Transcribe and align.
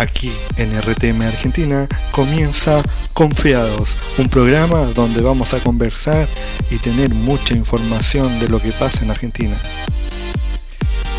Aquí 0.00 0.32
en 0.56 0.72
RTM 0.72 1.20
Argentina 1.20 1.86
comienza 2.12 2.82
Confiados, 3.12 3.98
un 4.16 4.30
programa 4.30 4.80
donde 4.94 5.20
vamos 5.20 5.52
a 5.52 5.62
conversar 5.62 6.26
y 6.70 6.78
tener 6.78 7.12
mucha 7.12 7.54
información 7.54 8.40
de 8.40 8.48
lo 8.48 8.62
que 8.62 8.72
pasa 8.72 9.04
en 9.04 9.10
Argentina. 9.10 9.54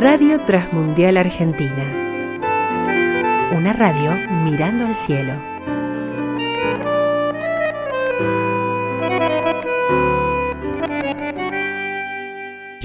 Radio 0.01 0.39
Transmundial 0.45 1.17
Argentina. 1.17 1.85
Una 3.53 3.73
radio 3.73 4.13
mirando 4.45 4.85
al 4.85 4.95
cielo. 4.95 5.33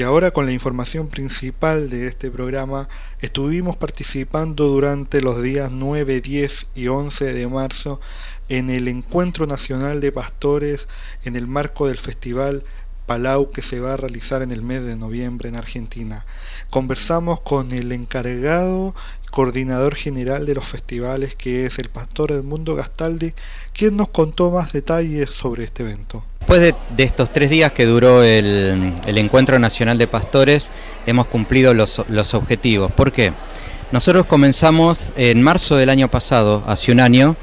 Y 0.02 0.04
ahora 0.04 0.32
con 0.32 0.48
la 0.48 0.52
información 0.52 1.10
principal 1.10 1.92
de 1.92 2.08
este 2.08 2.32
programa, 2.32 2.90
estuvimos 3.20 3.78
participando 3.78 4.68
durante 4.68 5.22
los 5.22 5.44
días 5.44 5.70
9, 5.70 6.22
10 6.22 6.68
y 6.74 6.88
11 6.88 7.34
de 7.34 7.48
marzo 7.48 8.02
en 8.50 8.72
el 8.72 8.88
Encuentro 8.88 9.46
Nacional 9.46 10.02
de 10.02 10.12
Pastores 10.12 10.88
en 11.26 11.36
el 11.36 11.46
marco 11.46 11.86
del 11.86 12.00
Festival 12.00 12.64
Palau 13.06 13.52
que 13.52 13.62
se 13.62 13.80
va 13.80 13.94
a 13.94 13.98
realizar 13.98 14.42
en 14.42 14.52
el 14.52 14.64
mes 14.64 14.84
de 14.86 14.96
noviembre 14.96 15.50
en 15.50 15.56
Argentina. 15.56 16.26
Conversamos 16.72 17.42
con 17.42 17.72
el 17.72 17.92
encargado 17.92 18.96
coordinador 19.30 19.94
general 19.94 20.48
de 20.48 20.56
los 20.56 20.68
festivales 20.68 21.36
que 21.36 21.68
es 21.68 21.78
el 21.78 21.90
pastor 21.90 22.32
Edmundo 22.32 22.74
Gastaldi, 22.74 23.36
quien 23.72 23.98
nos 23.98 24.10
contó 24.10 24.50
más 24.50 24.74
detalles 24.74 25.30
sobre 25.30 25.64
este 25.64 25.84
evento. 25.84 26.26
Después 26.42 26.74
de, 26.98 27.04
estos 27.04 27.30
tres 27.30 27.50
días 27.50 27.72
que 27.72 27.86
duró 27.86 28.24
el, 28.24 28.94
Encuentro 29.06 29.60
Nacional 29.60 29.98
de 29.98 30.08
Pastores, 30.08 30.72
hemos 31.06 31.28
cumplido 31.28 31.74
los, 31.74 32.00
objetivos. 32.34 32.92
¿Por 32.92 33.12
qué? 33.12 33.32
Nosotros 33.92 34.26
comenzamos 34.26 35.14
en 35.16 35.42
marzo 35.42 35.78
del 35.78 35.90
año 35.90 36.10
pasado, 36.10 36.64
hace 36.66 36.92
un 36.92 37.00
año, 37.00 37.36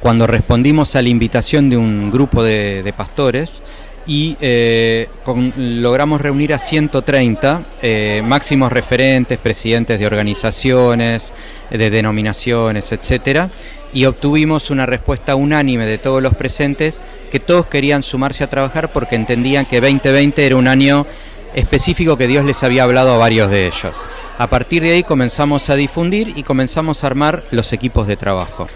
cuando 0.00 0.26
respondimos 0.26 0.96
a 0.96 1.02
la 1.02 1.10
invitación 1.10 1.68
de 1.68 1.76
un 1.76 2.10
grupo 2.10 2.42
de 2.42 2.94
pastores 2.96 3.62
y 4.06 4.36
eh, 4.40 5.08
logramos 5.56 6.20
reunir 6.20 6.54
a 6.54 6.58
130 6.58 7.64
eh, 7.82 8.22
máximos 8.24 8.72
referentes, 8.72 9.38
presidentes 9.38 9.98
de 9.98 10.06
organizaciones, 10.06 11.32
de 11.70 11.90
denominaciones, 11.90 12.92
etcétera, 12.92 13.50
y 13.92 14.04
obtuvimos 14.04 14.70
una 14.70 14.86
respuesta 14.86 15.34
unánime 15.34 15.86
de 15.86 15.98
todos 15.98 16.22
los 16.22 16.34
presentes 16.34 16.94
que 17.30 17.40
todos 17.40 17.66
querían 17.66 18.02
sumarse 18.02 18.44
a 18.44 18.50
trabajar 18.50 18.92
porque 18.92 19.16
entendían 19.16 19.66
que 19.66 19.80
2020 19.80 20.46
era 20.46 20.56
un 20.56 20.68
año 20.68 21.06
específico 21.54 22.16
que 22.16 22.26
Dios 22.26 22.44
les 22.44 22.62
había 22.62 22.84
hablado 22.84 23.14
a 23.14 23.18
varios 23.18 23.50
de 23.50 23.66
ellos. 23.66 23.96
A 24.38 24.46
partir 24.46 24.82
de 24.82 24.92
ahí 24.92 25.02
comenzamos 25.02 25.70
a 25.70 25.74
difundir 25.74 26.34
y 26.36 26.42
comenzamos 26.42 27.02
a 27.02 27.06
armar 27.06 27.44
los 27.50 27.72
equipos 27.72 28.06
de 28.06 28.16
trabajo. 28.16 28.68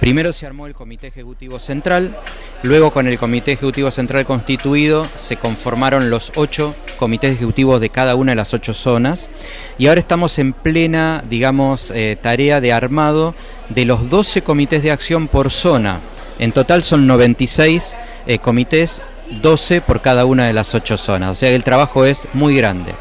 Primero 0.00 0.32
se 0.32 0.46
armó 0.46 0.68
el 0.68 0.74
Comité 0.74 1.08
Ejecutivo 1.08 1.58
Central, 1.58 2.16
luego 2.62 2.92
con 2.92 3.08
el 3.08 3.18
Comité 3.18 3.52
Ejecutivo 3.52 3.90
Central 3.90 4.24
constituido 4.24 5.08
se 5.16 5.36
conformaron 5.36 6.08
los 6.08 6.32
ocho 6.36 6.76
comités 6.98 7.32
ejecutivos 7.34 7.80
de 7.80 7.90
cada 7.90 8.14
una 8.14 8.32
de 8.32 8.36
las 8.36 8.54
ocho 8.54 8.74
zonas 8.74 9.28
y 9.76 9.88
ahora 9.88 10.00
estamos 10.00 10.38
en 10.38 10.52
plena, 10.52 11.24
digamos, 11.28 11.90
eh, 11.92 12.16
tarea 12.20 12.60
de 12.60 12.72
armado 12.72 13.34
de 13.70 13.84
los 13.84 14.08
12 14.08 14.42
comités 14.42 14.84
de 14.84 14.92
acción 14.92 15.26
por 15.26 15.50
zona. 15.50 16.00
En 16.38 16.52
total 16.52 16.84
son 16.84 17.08
96 17.08 17.98
eh, 18.28 18.38
comités, 18.38 19.02
12 19.42 19.80
por 19.80 20.00
cada 20.00 20.26
una 20.26 20.46
de 20.46 20.52
las 20.52 20.76
ocho 20.76 20.96
zonas, 20.96 21.32
o 21.32 21.34
sea 21.34 21.48
que 21.50 21.56
el 21.56 21.64
trabajo 21.64 22.04
es 22.04 22.28
muy 22.34 22.54
grande. 22.54 22.94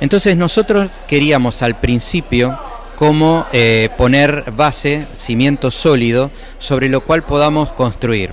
Entonces 0.00 0.36
nosotros 0.36 0.90
queríamos 1.06 1.62
al 1.62 1.78
principio 1.78 2.58
cómo 2.96 3.46
eh, 3.52 3.88
poner 3.96 4.52
base, 4.56 5.06
cimiento 5.14 5.70
sólido, 5.70 6.30
sobre 6.58 6.88
lo 6.88 7.02
cual 7.02 7.22
podamos 7.22 7.72
construir. 7.72 8.32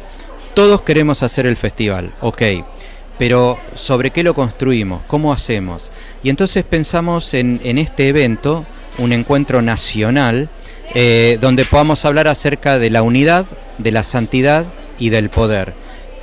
Todos 0.53 0.81
queremos 0.81 1.23
hacer 1.23 1.45
el 1.45 1.57
festival, 1.57 2.11
ok, 2.21 2.41
pero 3.17 3.59
¿sobre 3.75 4.11
qué 4.11 4.23
lo 4.23 4.33
construimos? 4.33 5.03
¿Cómo 5.07 5.31
hacemos? 5.31 5.91
Y 6.23 6.29
entonces 6.29 6.63
pensamos 6.63 7.33
en, 7.33 7.77
este 7.77 8.09
evento, 8.09 8.65
un 8.97 9.13
encuentro 9.13 9.61
nacional, 9.61 10.49
eh, 10.93 11.37
donde 11.39 11.65
podamos 11.65 12.03
hablar 12.03 12.27
acerca 12.27 12.79
de 12.79 12.89
la 12.89 13.03
unidad, 13.03 13.45
de 13.77 13.91
la 13.91 14.03
santidad 14.03 14.65
y 14.99 15.09
del 15.09 15.29
poder. 15.29 15.73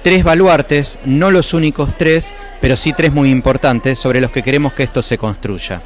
Tres 0.03 0.25
baluartes, 0.25 0.98
no 1.04 1.31
los 1.31 1.54
únicos 1.54 1.97
tres, 1.97 2.34
pero 2.60 2.77
sí 2.77 2.93
tres 2.93 3.12
muy 3.12 3.31
importantes 3.31 3.98
sobre 3.98 4.21
los 4.21 4.31
que 4.31 4.43
queremos 4.43 4.72
que 4.72 4.82
esto 4.82 5.03
se 5.03 5.19
construya. 5.19 5.82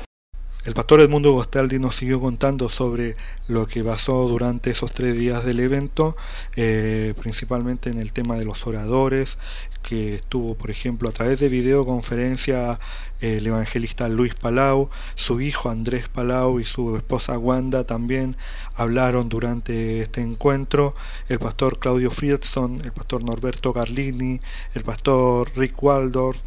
El 0.64 0.74
pastor 0.74 1.00
Edmundo 1.00 1.32
Gostaldi 1.32 1.80
nos 1.80 1.96
siguió 1.96 2.20
contando 2.20 2.70
sobre 2.70 3.16
lo 3.48 3.66
que 3.66 3.82
pasó 3.82 4.28
durante 4.28 4.70
esos 4.70 4.92
tres 4.92 5.18
días 5.18 5.44
del 5.44 5.58
evento, 5.58 6.16
eh, 6.54 7.14
principalmente 7.20 7.90
en 7.90 7.98
el 7.98 8.12
tema 8.12 8.36
de 8.36 8.44
los 8.44 8.64
oradores, 8.68 9.38
que 9.82 10.14
estuvo, 10.14 10.54
por 10.54 10.70
ejemplo, 10.70 11.08
a 11.08 11.12
través 11.12 11.40
de 11.40 11.48
videoconferencia 11.48 12.78
el 13.22 13.44
evangelista 13.44 14.08
Luis 14.08 14.36
Palau, 14.36 14.88
su 15.16 15.40
hijo 15.40 15.68
Andrés 15.68 16.08
Palau 16.08 16.60
y 16.60 16.64
su 16.64 16.96
esposa 16.96 17.38
Wanda 17.38 17.82
también 17.82 18.36
hablaron 18.76 19.28
durante 19.28 20.00
este 20.00 20.20
encuentro, 20.20 20.94
el 21.28 21.40
pastor 21.40 21.80
Claudio 21.80 22.12
Friedson, 22.12 22.80
el 22.84 22.92
pastor 22.92 23.24
Norberto 23.24 23.72
Carlini, 23.72 24.40
el 24.74 24.84
pastor 24.84 25.50
Rick 25.56 25.82
Waldorf, 25.82 26.38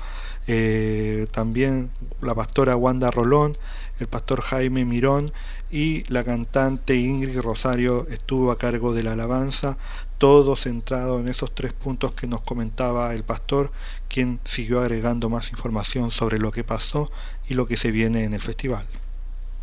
eh, 0.47 1.25
también 1.31 1.92
la 2.21 2.36
pastora 2.36 2.75
Wanda 2.75 3.12
Rolón, 3.12 3.56
el 4.00 4.07
pastor 4.07 4.42
Jaime 4.42 4.86
Mirón 4.86 5.31
y 5.71 6.03
la 6.12 6.24
cantante 6.24 6.95
Ingrid 6.95 7.39
Rosario 7.39 8.06
estuvo 8.09 8.51
a 8.51 8.57
cargo 8.57 8.94
de 8.94 9.03
la 9.03 9.13
alabanza, 9.13 9.77
todo 10.18 10.56
centrado 10.56 11.19
en 11.19 11.27
esos 11.27 11.53
tres 11.53 11.74
puntos 11.74 12.12
que 12.12 12.27
nos 12.27 12.42
comentaba 12.42 13.13
el 13.13 13.24
pastor, 13.24 13.71
quien 14.07 14.39
siguió 14.44 14.80
agregando 14.80 15.30
más 15.30 15.51
información 15.51 16.12
sobre 16.12 16.39
lo 16.39 16.51
que 16.51 16.63
pasó 16.63 17.12
y 17.50 17.53
lo 17.53 17.68
que 17.68 17.77
se 17.77 17.91
viene 17.91 18.24
en 18.24 18.33
el 18.33 18.41
festival. 18.41 18.86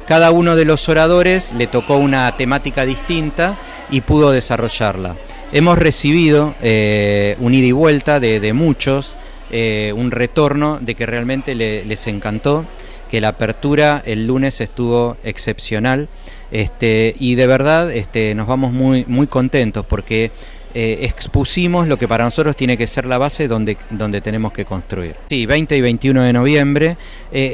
Cada 0.06 0.32
uno 0.32 0.56
de 0.56 0.64
los 0.64 0.88
oradores 0.88 1.52
le 1.52 1.68
tocó 1.68 1.96
una 1.96 2.36
temática 2.36 2.84
distinta 2.84 3.58
y 3.88 4.00
pudo 4.00 4.32
desarrollarla. 4.32 5.16
Hemos 5.52 5.78
recibido 5.78 6.54
eh, 6.60 7.36
un 7.38 7.54
ida 7.54 7.66
y 7.66 7.72
vuelta 7.72 8.18
de, 8.18 8.52
muchos, 8.52 9.16
eh, 9.52 9.92
un 9.94 10.10
retorno 10.10 10.78
de 10.80 10.94
que 10.94 11.06
realmente 11.06 11.54
les 11.54 12.06
encantó, 12.06 12.64
que 13.10 13.20
la 13.20 13.28
apertura 13.28 14.02
el 14.04 14.26
lunes 14.26 14.60
estuvo 14.60 15.18
excepcional 15.22 16.08
este, 16.50 17.14
y 17.18 17.34
de 17.34 17.46
verdad 17.46 17.92
este, 17.92 18.34
nos 18.34 18.46
vamos 18.46 18.72
muy, 18.72 19.04
muy 19.06 19.26
contentos 19.26 19.84
porque 19.86 20.30
eh, 20.74 21.00
expusimos 21.02 21.86
lo 21.86 21.98
que 21.98 22.08
para 22.08 22.24
nosotros 22.24 22.56
tiene 22.56 22.78
que 22.78 22.86
ser 22.86 23.04
la 23.04 23.18
base 23.18 23.46
donde, 23.46 23.76
donde 23.90 24.22
tenemos 24.22 24.52
que 24.52 24.64
construir. 24.64 25.16
Sí, 25.28 25.44
20 25.44 25.76
y 25.76 25.80
21 25.82 26.22
de 26.22 26.32
noviembre 26.32 26.96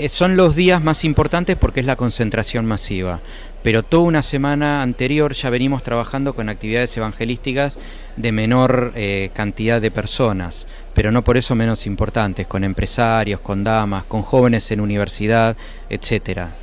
son 0.09 0.37
los 0.37 0.55
días 0.55 0.83
más 0.83 1.05
importantes 1.05 1.57
porque 1.57 1.81
es 1.81 1.87
la 1.87 1.97
concentración 1.97 2.65
masiva 2.65 3.19
pero 3.63 3.83
toda 3.83 4.05
una 4.05 4.23
semana 4.23 4.83
anterior 4.83 5.33
ya 5.33 5.51
venimos 5.51 5.83
trabajando 5.83 6.35
con 6.35 6.49
actividades 6.49 6.97
evangelísticas 6.97 7.77
de 8.17 8.33
menor 8.33 8.93
eh, 8.95 9.31
cantidad 9.33 9.81
de 9.81 9.91
personas, 9.91 10.67
pero 10.95 11.11
no 11.11 11.23
por 11.25 11.37
eso 11.37 11.55
menos 11.55 11.87
importantes, 11.87 12.47
con 12.47 12.65
empresarios, 12.65 13.41
con 13.41 13.65
damas, 13.65 14.05
con 14.05 14.23
jóvenes 14.23 14.71
en 14.71 14.81
universidad, 14.81 15.57
etcétera. 15.89 16.57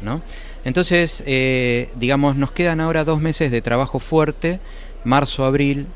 Entonces, 0.63 1.23
eh, 1.27 1.89
digamos, 1.95 2.35
nos 2.35 2.51
quedan 2.51 2.79
ahora 2.79 3.03
dos 3.03 3.21
meses 3.21 3.51
de 3.51 3.61
trabajo 3.61 3.99
fuerte, 3.99 4.59
marzo, 5.03 5.45
abril, 5.45 5.87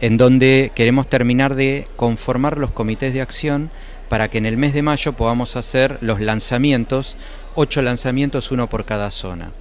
en 0.00 0.16
donde 0.16 0.70
queremos 0.74 1.08
terminar 1.08 1.54
de 1.54 1.86
conformar 1.96 2.58
los 2.58 2.70
comités 2.70 3.14
de 3.14 3.20
acción 3.20 3.70
para 4.08 4.28
que 4.28 4.38
en 4.38 4.46
el 4.46 4.56
mes 4.56 4.72
de 4.74 4.82
mayo 4.82 5.12
podamos 5.14 5.56
hacer 5.56 5.98
los 6.00 6.20
lanzamientos, 6.20 7.16
ocho 7.54 7.82
lanzamientos, 7.82 8.50
uno 8.52 8.68
por 8.68 8.84
cada 8.84 9.10
zona. 9.10 9.52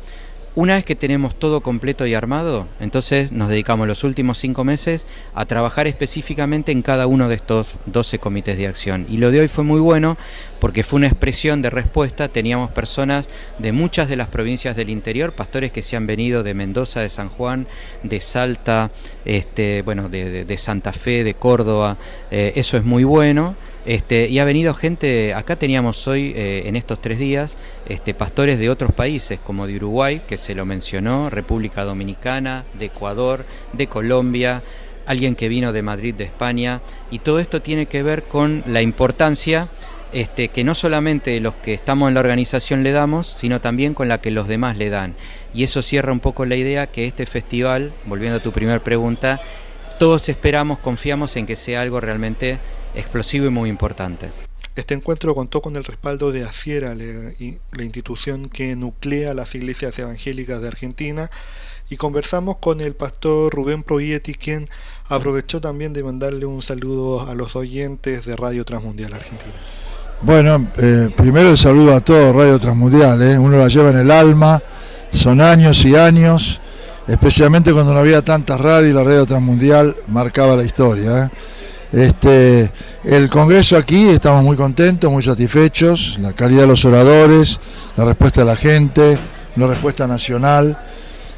Una 0.57 0.73
vez 0.73 0.85
que 0.85 0.95
tenemos 0.95 1.35
todo 1.35 1.61
completo 1.61 2.07
y 2.07 2.15
armado, 2.15 2.65
entonces 2.79 3.31
nos 3.31 3.47
dedicamos 3.47 3.87
los 3.87 4.03
últimos 4.03 4.39
cinco 4.39 4.63
meses 4.63 5.05
a 5.35 5.45
trabajar 5.45 5.85
específicamente 5.85 6.71
en 6.71 6.81
cada 6.81 7.05
uno 7.05 7.29
de 7.29 7.35
estos 7.35 7.77
12 7.85 8.17
comités 8.17 8.57
de 8.57 8.65
acción. 8.65 9.05
Y 9.07 9.17
lo 9.17 9.29
de 9.29 9.41
hoy 9.41 9.49
fue 9.49 9.63
muy 9.63 9.79
bueno 9.79 10.17
porque 10.59 10.81
fue 10.81 10.97
una 10.97 11.05
expresión 11.05 11.61
de 11.61 11.69
respuesta. 11.69 12.29
Teníamos 12.29 12.71
personas 12.71 13.27
de 13.59 13.71
muchas 13.71 14.09
de 14.09 14.15
las 14.15 14.29
provincias 14.29 14.75
del 14.75 14.89
interior, 14.89 15.33
pastores 15.33 15.71
que 15.71 15.83
se 15.83 15.95
han 15.95 16.07
venido 16.07 16.41
de 16.41 16.55
Mendoza, 16.55 17.01
de 17.01 17.09
San 17.09 17.29
Juan, 17.29 17.67
de 18.01 18.19
Salta, 18.19 18.89
este, 19.25 19.83
bueno, 19.83 20.09
de, 20.09 20.57
Santa 20.57 20.91
Fe, 20.91 21.23
de 21.23 21.35
Córdoba. 21.35 21.97
Eh, 22.31 22.53
eso 22.55 22.77
es 22.77 22.83
muy 22.83 23.03
bueno. 23.03 23.53
Este, 23.87 24.27
y 24.27 24.37
ha 24.39 24.43
venido 24.43 24.73
gente, 24.73 25.33
acá 25.33 25.55
teníamos 25.55 26.09
hoy, 26.09 26.33
eh, 26.35 26.63
en 26.65 26.75
estos 26.75 26.99
tres 26.99 27.19
días, 27.19 27.55
este, 27.87 28.13
pastores 28.13 28.59
de 28.59 28.69
otros 28.69 28.91
países, 28.91 29.39
como 29.39 29.65
de 29.65 29.77
Uruguay, 29.77 30.21
que 30.27 30.35
se 30.35 30.53
lo 30.53 30.65
mencionó, 30.65 31.29
República 31.29 31.85
Dominicana, 31.85 32.65
de 32.77 32.87
Ecuador, 32.87 33.45
de 33.71 33.87
Colombia, 33.87 34.61
alguien 35.05 35.35
que 35.35 35.47
vino 35.47 35.71
de 35.71 35.83
Madrid, 35.83 36.13
de 36.15 36.25
España, 36.25 36.81
y 37.11 37.19
todo 37.19 37.39
esto 37.39 37.61
tiene 37.61 37.85
que 37.85 38.03
ver 38.03 38.23
con 38.23 38.61
la 38.67 38.81
importancia 38.81 39.69
este, 40.11 40.49
que 40.49 40.65
no 40.65 40.75
solamente 40.75 41.39
los 41.39 41.55
que 41.55 41.73
estamos 41.73 42.09
en 42.09 42.15
la 42.15 42.19
organización 42.19 42.83
le 42.83 42.91
damos, 42.91 43.25
sino 43.27 43.61
también 43.61 43.93
con 43.93 44.09
la 44.09 44.19
que 44.19 44.31
los 44.31 44.49
demás 44.49 44.77
le 44.77 44.89
dan. 44.89 45.15
Y 45.53 45.63
eso 45.63 45.81
cierra 45.81 46.11
un 46.11 46.19
poco 46.19 46.45
la 46.45 46.57
idea 46.57 46.87
que 46.87 47.05
este 47.05 47.25
festival, 47.25 47.93
volviendo 48.05 48.39
a 48.39 48.43
tu 48.43 48.51
primera 48.51 48.83
pregunta, 48.83 49.39
todos 49.97 50.27
esperamos, 50.27 50.79
confiamos 50.79 51.37
en 51.37 51.45
que 51.45 51.55
sea 51.55 51.81
algo 51.81 52.01
realmente 52.01 52.59
explosivo 52.97 53.45
y 53.45 53.49
muy 53.49 53.69
importante. 53.69 54.31
Este 54.75 54.93
encuentro 54.93 55.33
contó 55.33 55.59
con 55.59 55.75
el 55.75 55.83
respaldo 55.83 56.31
de 56.31 56.43
ACIERA, 56.43 56.93
la 56.93 57.83
institución 57.83 58.47
que 58.47 58.75
nuclea 58.75 59.33
las 59.33 59.55
iglesias 59.55 59.97
evangélicas 59.97 60.61
de 60.61 60.67
Argentina, 60.67 61.29
y 61.89 61.95
conversamos 61.95 62.57
con 62.57 62.79
el 62.81 62.93
pastor 62.93 63.51
Rubén 63.53 63.81
Proietti, 63.81 64.35
quien 64.35 64.67
aprovechó 65.09 65.59
también 65.61 65.93
de 65.93 66.03
mandarle 66.03 66.45
un 66.45 66.61
saludo 66.61 67.27
a 67.27 67.33
los 67.33 67.55
oyentes 67.55 68.25
de 68.25 68.35
Radio 68.35 68.63
Transmundial 68.65 69.13
Argentina. 69.13 69.55
Bueno, 70.21 70.69
eh, 70.77 71.09
primero 71.15 71.49
el 71.49 71.57
saludo 71.57 71.95
a 71.95 72.01
todos 72.01 72.35
Radio 72.35 72.59
Transmundial, 72.59 73.19
eh. 73.21 73.39
uno 73.39 73.57
la 73.57 73.69
lleva 73.69 73.89
en 73.89 73.97
el 73.97 74.11
alma, 74.11 74.61
son 75.11 75.41
años 75.41 75.83
y 75.85 75.95
años, 75.95 76.61
especialmente 77.07 77.73
cuando 77.73 77.93
no 77.93 77.99
había 77.99 78.23
tantas 78.23 78.61
radios 78.61 78.91
y 78.91 78.93
la 78.93 79.03
Radio 79.03 79.25
Transmundial 79.25 79.95
marcaba 80.07 80.55
la 80.55 80.63
historia. 80.63 81.25
Eh. 81.25 81.56
Este, 81.91 82.69
el 83.03 83.29
Congreso 83.29 83.77
aquí 83.77 84.09
estamos 84.09 84.43
muy 84.43 84.57
contentos, 84.57 85.11
muy 85.11 85.23
satisfechos, 85.23 86.17
la 86.19 86.33
calidad 86.33 86.61
de 86.61 86.67
los 86.67 86.83
oradores, 86.83 87.59
la 87.95 88.05
respuesta 88.05 88.41
de 88.41 88.47
la 88.47 88.55
gente, 88.55 89.17
la 89.55 89.67
respuesta 89.67 90.05
nacional. 90.05 90.77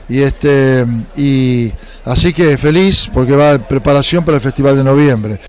Y, 0.07 0.21
este, 0.21 0.85
y 1.15 1.71
así 2.05 2.33
que 2.33 2.57
feliz 2.57 3.09
porque 3.13 3.35
va 3.35 3.51
en 3.53 3.61
preparación 3.61 4.25
para 4.25 4.37
el 4.37 4.41
Festival 4.41 4.75
de 4.75 4.83
Noviembre. 4.83 5.39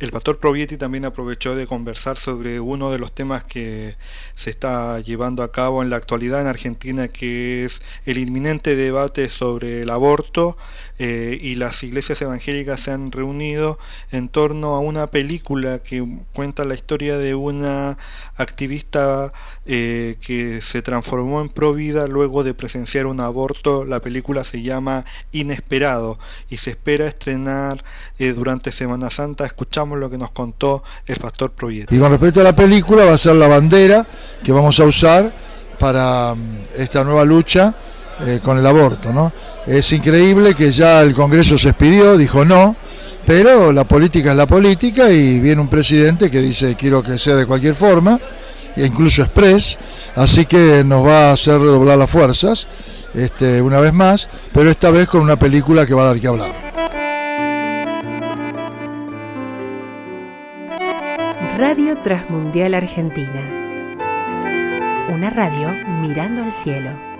El 0.00 0.10
pastor 0.10 0.40
Provietti 0.40 0.76
también 0.76 1.04
aprovechó 1.04 1.54
de 1.54 1.68
conversar 1.68 2.18
sobre 2.18 2.58
uno 2.58 2.90
de 2.90 2.98
los 2.98 3.12
temas 3.12 3.44
que 3.44 3.94
se 4.34 4.50
está 4.50 4.98
llevando 4.98 5.44
a 5.44 5.52
cabo 5.52 5.84
en 5.84 5.90
la 5.90 5.94
actualidad 5.94 6.40
en 6.40 6.48
Argentina, 6.48 7.06
que 7.06 7.64
es 7.64 7.80
el 8.04 8.18
inminente 8.18 8.74
debate 8.74 9.30
sobre 9.30 9.82
el 9.82 9.90
aborto 9.90 10.56
eh, 10.98 11.38
y 11.40 11.54
las 11.54 11.84
iglesias 11.84 12.20
evangélicas 12.22 12.80
se 12.80 12.90
han 12.90 13.12
reunido 13.12 13.78
en 14.10 14.28
torno 14.28 14.74
a 14.74 14.80
una 14.80 15.06
película 15.12 15.78
que 15.78 16.04
cuenta 16.32 16.64
la 16.64 16.74
historia 16.74 17.16
de 17.16 17.36
una 17.36 17.96
activista 18.36 19.32
eh, 19.64 20.16
que 20.20 20.60
se 20.60 20.82
transformó 20.82 21.40
en 21.40 21.50
provida 21.50 22.08
luego 22.08 22.42
de 22.42 22.54
presenciar 22.54 23.06
un 23.06 23.20
aborto. 23.20 23.84
La 23.84 24.00
película 24.00 24.42
se 24.42 24.60
llama 24.60 25.04
Inesperado 25.30 26.18
y 26.50 26.56
se 26.56 26.70
espera 26.70 27.06
estrenar 27.06 27.84
eh, 28.18 28.32
durante 28.32 28.72
Semana 28.72 29.08
Santa. 29.08 29.46
Escuchamos 29.46 29.83
lo 29.90 30.10
que 30.10 30.18
nos 30.18 30.30
contó 30.30 30.82
el 31.06 31.16
pastor 31.16 31.52
Proyecto. 31.52 31.94
Y 31.94 31.98
con 31.98 32.10
respecto 32.10 32.40
a 32.40 32.44
la 32.44 32.56
película, 32.56 33.04
va 33.04 33.14
a 33.14 33.18
ser 33.18 33.36
la 33.36 33.48
bandera 33.48 34.06
que 34.42 34.52
vamos 34.52 34.78
a 34.80 34.84
usar 34.84 35.32
para 35.78 36.34
mm, 36.34 36.62
esta 36.76 37.04
nueva 37.04 37.24
lucha 37.24 37.74
eh, 38.20 38.40
con 38.42 38.58
el 38.58 38.66
aborto. 38.66 39.12
¿no? 39.12 39.32
Es 39.66 39.92
increíble 39.92 40.54
que 40.54 40.72
ya 40.72 41.00
el 41.00 41.14
Congreso 41.14 41.58
se 41.58 41.70
expidió, 41.70 42.16
dijo 42.16 42.44
no, 42.44 42.76
pero 43.26 43.72
la 43.72 43.84
política 43.84 44.30
es 44.30 44.36
la 44.36 44.46
política 44.46 45.10
y 45.10 45.40
viene 45.40 45.60
un 45.60 45.68
presidente 45.68 46.30
que 46.30 46.40
dice 46.40 46.76
quiero 46.76 47.02
que 47.02 47.18
sea 47.18 47.36
de 47.36 47.46
cualquier 47.46 47.74
forma, 47.74 48.20
e 48.76 48.86
incluso 48.86 49.22
express, 49.22 49.78
así 50.16 50.46
que 50.46 50.82
nos 50.84 51.06
va 51.06 51.30
a 51.30 51.32
hacer 51.32 51.60
redoblar 51.60 51.96
las 51.96 52.10
fuerzas 52.10 52.66
este, 53.14 53.62
una 53.62 53.80
vez 53.80 53.92
más, 53.92 54.28
pero 54.52 54.70
esta 54.70 54.90
vez 54.90 55.08
con 55.08 55.20
una 55.20 55.38
película 55.38 55.86
que 55.86 55.94
va 55.94 56.02
a 56.02 56.06
dar 56.06 56.20
que 56.20 56.26
hablar. 56.28 56.63
Radio 61.56 61.96
Transmundial 61.96 62.74
Argentina. 62.74 63.40
Una 65.12 65.30
radio 65.30 65.68
mirando 66.00 66.42
al 66.42 66.52
cielo. 66.52 67.13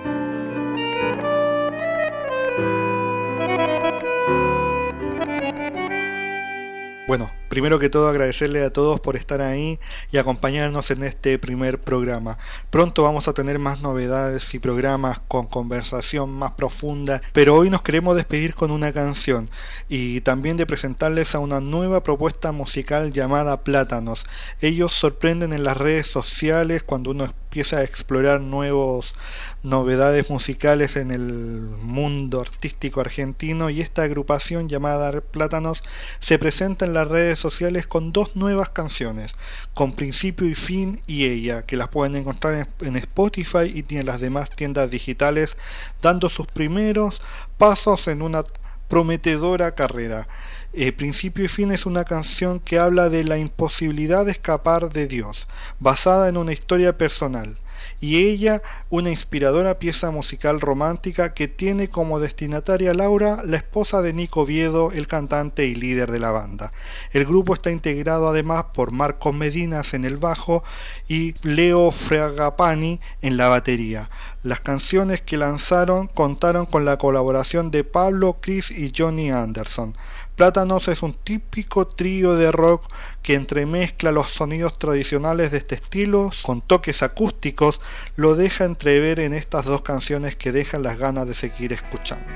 Primero 7.55 7.79
que 7.79 7.89
todo 7.89 8.09
agradecerle 8.09 8.65
a 8.65 8.69
todos 8.69 8.99
por 8.99 9.15
estar 9.15 9.41
ahí 9.41 9.79
y 10.11 10.17
acompañarnos 10.17 10.91
en 10.91 11.03
este 11.03 11.39
primer 11.39 11.79
programa. 11.79 12.37
Pronto 12.69 13.03
vamos 13.03 13.29
a 13.29 13.33
tener 13.33 13.59
más 13.59 13.79
novedades 13.81 14.53
y 14.55 14.59
programas 14.59 15.21
con 15.29 15.47
conversación 15.47 16.37
más 16.37 16.51
profunda, 16.51 17.21
pero 17.31 17.55
hoy 17.55 17.69
nos 17.69 17.81
queremos 17.81 18.17
despedir 18.17 18.55
con 18.55 18.71
una 18.71 18.91
canción 18.91 19.49
y 19.87 20.19
también 20.19 20.57
de 20.57 20.65
presentarles 20.65 21.33
a 21.33 21.39
una 21.39 21.61
nueva 21.61 22.03
propuesta 22.03 22.51
musical 22.51 23.13
llamada 23.13 23.63
Plátanos. 23.63 24.25
Ellos 24.59 24.91
sorprenden 24.91 25.53
en 25.53 25.63
las 25.63 25.77
redes 25.77 26.07
sociales 26.07 26.83
cuando 26.83 27.11
uno 27.11 27.23
empieza 27.55 27.77
a 27.77 27.83
explorar 27.83 28.41
nuevos 28.41 29.15
novedades 29.63 30.29
musicales 30.29 30.97
en 30.97 31.09
el 31.09 31.61
mundo 31.83 32.41
artístico 32.41 32.99
argentino 32.99 33.69
y 33.69 33.79
esta 33.79 34.03
agrupación 34.03 34.67
llamada 34.67 35.21
Plátanos 35.21 35.81
se 36.19 36.37
presenta 36.37 36.83
en 36.83 36.93
las 36.93 37.07
redes 37.07 37.39
sociales 37.45 37.85
con 37.85 38.11
dos 38.11 38.35
nuevas 38.35 38.69
canciones, 38.69 39.35
con 39.73 39.93
principio 39.93 40.47
y 40.47 40.55
fin 40.55 40.99
y 41.05 41.25
ella, 41.25 41.61
que 41.61 41.77
las 41.77 41.89
pueden 41.89 42.15
encontrar 42.15 42.67
en 42.81 42.95
Spotify 42.95 43.71
y 43.71 43.97
en 43.97 44.07
las 44.07 44.19
demás 44.19 44.49
tiendas 44.49 44.89
digitales, 44.89 45.55
dando 46.01 46.27
sus 46.29 46.47
primeros 46.47 47.21
pasos 47.59 48.07
en 48.07 48.23
una 48.23 48.43
prometedora 48.87 49.73
carrera. 49.73 50.27
Eh, 50.73 50.91
Principio 50.91 51.45
y 51.45 51.47
Fin 51.47 51.71
es 51.71 51.85
una 51.85 52.03
canción 52.03 52.59
que 52.59 52.79
habla 52.79 53.09
de 53.09 53.23
la 53.23 53.37
imposibilidad 53.37 54.25
de 54.25 54.31
escapar 54.31 54.89
de 54.89 55.07
Dios, 55.07 55.45
basada 55.79 56.29
en 56.29 56.37
una 56.37 56.51
historia 56.51 56.97
personal. 56.97 57.57
Y 58.01 58.17
ella 58.27 58.61
una 58.89 59.09
inspiradora 59.09 59.79
pieza 59.79 60.11
musical 60.11 60.61
romántica 60.61 61.33
que 61.33 61.47
tiene 61.47 61.87
como 61.87 62.19
destinataria 62.19 62.93
Laura, 62.93 63.37
la 63.45 63.57
esposa 63.57 64.01
de 64.01 64.13
Nico 64.13 64.45
Viedo, 64.45 64.91
el 64.91 65.07
cantante 65.07 65.65
y 65.65 65.75
líder 65.75 66.11
de 66.11 66.19
la 66.19 66.31
banda. 66.31 66.71
El 67.11 67.25
grupo 67.25 67.53
está 67.53 67.71
integrado 67.71 68.27
además 68.27 68.65
por 68.73 68.91
Marcos 68.91 69.33
Medinas 69.33 69.93
en 69.93 70.05
el 70.05 70.17
bajo 70.17 70.63
y 71.07 71.33
Leo 71.47 71.91
Fragapani 71.91 72.99
en 73.21 73.37
la 73.37 73.47
batería. 73.47 74.09
Las 74.43 74.59
canciones 74.59 75.21
que 75.21 75.37
lanzaron 75.37 76.07
contaron 76.07 76.65
con 76.65 76.85
la 76.85 76.97
colaboración 76.97 77.71
de 77.71 77.83
Pablo, 77.83 78.37
Chris 78.41 78.71
y 78.71 78.93
Johnny 78.95 79.31
Anderson. 79.31 79.93
Plátanos 80.35 80.89
es 80.89 81.01
un 81.01 81.13
típico 81.13 81.87
trío 81.87 82.35
de 82.35 82.51
rock 82.51 82.85
que 83.21 83.35
entremezcla 83.35 84.11
los 84.11 84.29
sonidos 84.29 84.77
tradicionales 84.77 85.51
de 85.51 85.59
este 85.59 85.75
estilo 85.75 86.29
con 86.41 86.61
toques 86.61 87.03
acústicos, 87.03 87.79
lo 88.15 88.35
deja 88.35 88.65
entrever 88.65 89.21
en 89.21 89.33
estas 89.33 89.63
dos 89.63 89.81
canciones 89.81 90.35
que 90.35 90.51
dejan 90.51 90.83
las 90.83 90.97
ganas 90.97 91.25
de 91.27 91.35
seguir 91.35 91.71
escuchando. 91.71 92.33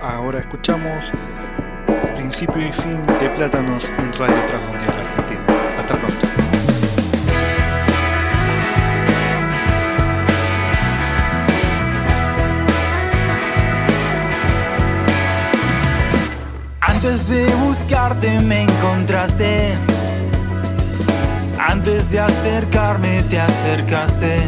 Ahora 0.00 0.38
escuchamos 0.38 1.12
Principio 2.14 2.66
y 2.66 2.72
Fin 2.72 3.06
de 3.18 3.28
Plátanos 3.30 3.90
en 3.98 4.12
Radio 4.14 4.46
Transmundial 4.46 4.98
Argentina. 4.98 5.74
Hasta 5.76 5.98
pronto. 5.98 6.19
Antes 17.02 17.28
de 17.30 17.46
buscarte 17.66 18.40
me 18.40 18.64
encontraste. 18.64 19.72
Antes 21.58 22.10
de 22.10 22.20
acercarme 22.20 23.22
te 23.22 23.40
acercaste. 23.40 24.42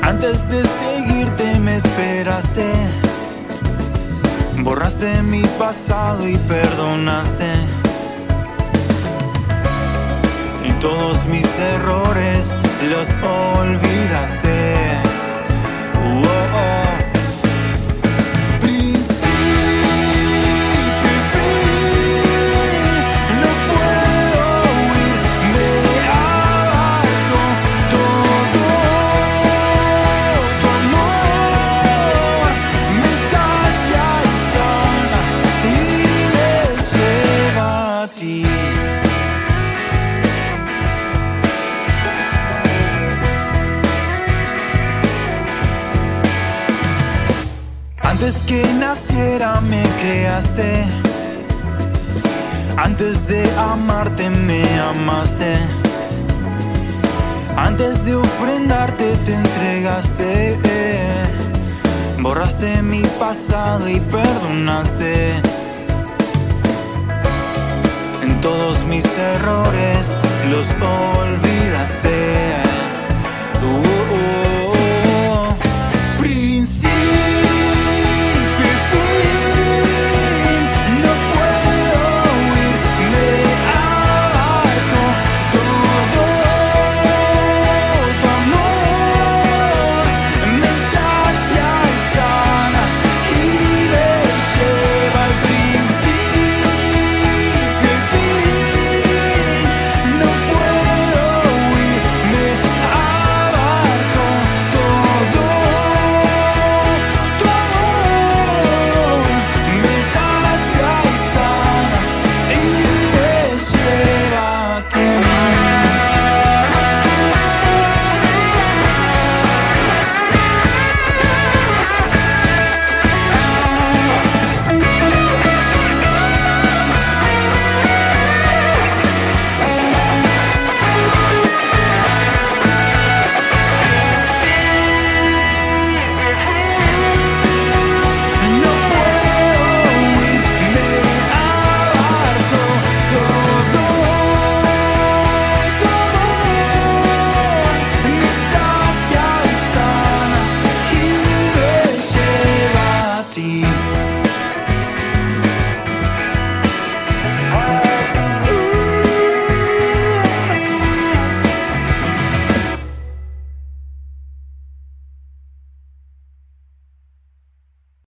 Antes 0.00 0.48
de 0.48 0.64
seguirte 0.64 1.58
me 1.58 1.76
esperaste. 1.76 2.72
Borraste 4.60 5.22
mi 5.22 5.42
pasado 5.58 6.26
y 6.26 6.38
perdonaste. 6.38 7.52
Y 10.66 10.72
todos 10.80 11.26
mis 11.26 11.44
errores 11.58 12.54
los 12.88 13.08
olvidaste. 13.60 14.74
Oh, 16.02 16.22
oh. 16.22 16.55
Antes 48.26 48.42
que 48.42 48.74
naciera 48.74 49.60
me 49.60 49.84
creaste. 50.00 50.84
Antes 52.76 53.24
de 53.28 53.48
amarte 53.56 54.28
me 54.30 54.64
amaste. 54.80 55.58
Antes 57.56 58.04
de 58.04 58.16
ofrendarte 58.16 59.14
te 59.24 59.32
entregaste. 59.32 60.58
Borraste 62.18 62.82
mi 62.82 63.02
pasado 63.20 63.88
y 63.88 64.00
perdonaste. 64.00 65.36
En 68.24 68.40
todos 68.40 68.84
mis 68.86 69.04
errores 69.04 70.16
los 70.50 70.66
olvidaste. 71.22 72.65